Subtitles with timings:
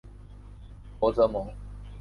[0.99, 1.47] 博泽蒙。